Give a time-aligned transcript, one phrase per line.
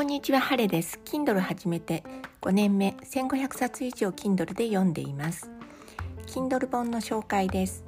[0.00, 0.98] こんにちは、ハレです。
[1.04, 2.02] Kindle 始めて
[2.40, 5.50] 5年目、1500冊以上 Kindle で読んでいます。
[6.24, 7.84] Kindle 本の紹介です。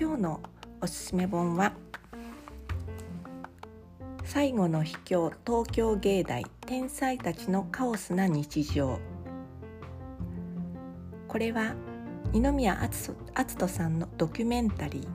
[0.00, 0.40] 今日の
[0.80, 1.72] おすすめ本は、
[4.22, 9.00] 最後の秘境東京芸大天才たちのカオスな日常。
[11.26, 11.74] これは
[12.32, 15.08] 二宮篤人さんのドキュメンタリー。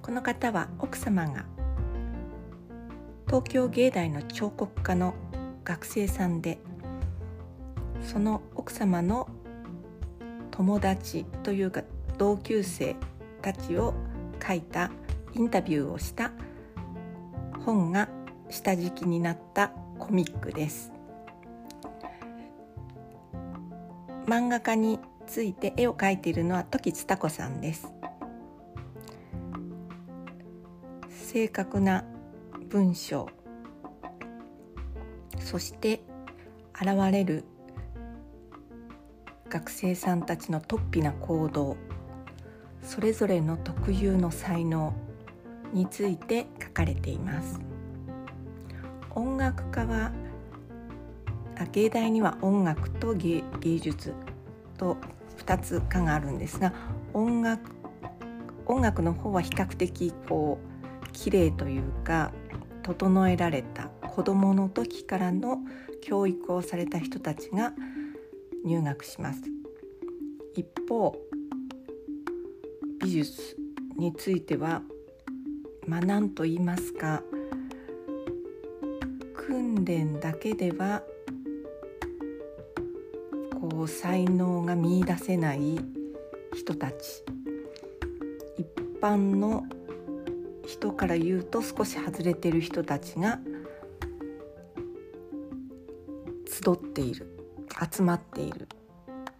[0.00, 1.46] この方は奥様が
[3.28, 5.12] 東京芸大の彫刻家の
[5.62, 6.56] 学生さんで
[8.00, 9.28] その奥様の
[10.50, 11.82] 友達というか
[12.16, 12.96] 同級生
[13.42, 13.92] たちを
[14.44, 14.90] 書いた
[15.34, 16.32] インタビューをした
[17.66, 18.08] 本が
[18.48, 20.90] 下敷きになったコミックです。
[24.24, 27.92] 漫画家について絵を描いているのは時津多子さんです。
[31.10, 32.04] 正確な
[32.68, 33.28] 文章。
[35.38, 36.02] そして
[36.74, 37.44] 現れる
[39.48, 41.76] 学生さんたちの突飛な行動。
[42.82, 44.94] それぞれの特有の才能
[45.72, 47.58] について書かれています。
[49.14, 50.12] 音楽家は
[51.72, 53.42] 芸大には音楽と芸
[53.80, 54.14] 術
[54.76, 54.96] と
[55.38, 56.72] 2つ科があるんですが
[57.14, 57.72] 音楽
[58.66, 62.30] 音楽の方は比較的こう綺麗というか
[62.88, 65.58] 整えられた子どもの時からの
[66.00, 67.74] 教育をされた人たちが
[68.64, 69.42] 入学します。
[70.54, 71.14] 一方
[73.02, 73.56] 美術
[73.98, 74.80] については
[75.86, 77.22] まあ何と言いますか
[79.34, 81.02] 訓練だけでは
[83.60, 85.78] こう才能が見いだせない
[86.54, 87.22] 人たち。
[88.56, 88.66] 一
[89.02, 89.64] 般の
[90.68, 93.40] 人から言うと少し外れてる人たちが
[96.46, 97.26] 集っている
[97.90, 98.68] 集まっている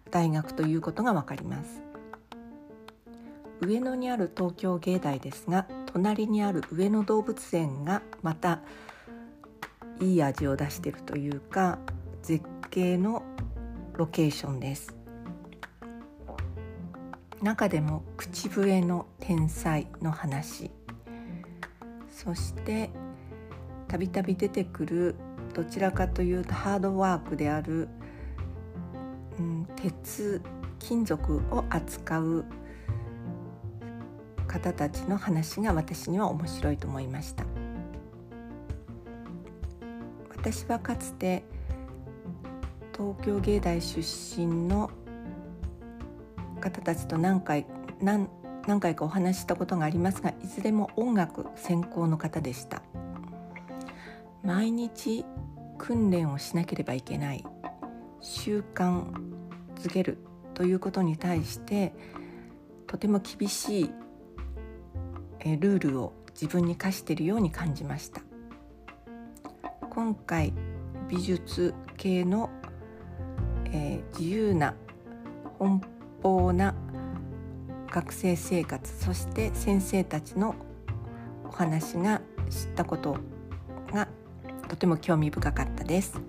[0.09, 1.83] 大学ということがわかります。
[3.61, 8.61] 上野にある東京芸大ですが隣にある上野動物園がまた
[9.99, 11.77] いい味を出しているというか
[12.23, 13.21] 絶景の
[13.93, 14.95] ロケーションです。
[17.43, 20.71] 中でも口笛の天才の話。
[22.21, 22.89] そして
[23.87, 25.15] たびたび出てくる
[25.53, 27.87] どちらかというとハードワークである、
[29.39, 30.41] うん、鉄
[30.79, 32.45] 金属を扱う
[34.47, 37.45] 方たちの話が私には面白いと思いました。
[40.35, 41.43] 私はかつて
[42.97, 44.91] 東京芸大出身の
[46.59, 47.65] 方たちと何回
[48.01, 48.27] 何
[48.69, 52.83] 何回かお話ししたことがありますがいずれも音楽専攻の方でした。
[54.43, 55.25] 毎日
[55.79, 57.43] 訓練をしなければいけない。
[58.21, 59.11] 習慣
[59.73, 60.19] づける
[60.53, 61.93] ということに対して
[62.85, 63.91] とても厳しい
[65.57, 68.21] ルールを自分に課しているように感じました。
[69.89, 70.53] 今回
[71.07, 72.51] 美術系の、
[73.71, 74.75] えー、自由な
[75.57, 75.81] 奔
[76.21, 76.75] 放な
[77.91, 80.55] 学生生活そして先生たちの
[81.43, 83.17] お話が知ったこと
[83.91, 84.07] が
[84.67, 86.19] とても興味深かったです。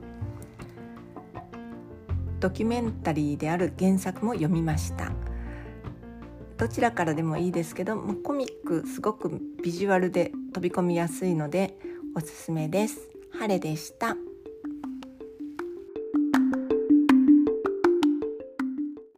[2.41, 5.13] ドキュメンタリーである原作も読みました。
[6.57, 11.79] どちらからでもいいですけどコミックすごくビジュアルで飛び込みやすいので
[12.15, 13.11] おすすめです。
[13.33, 14.30] 晴れでした。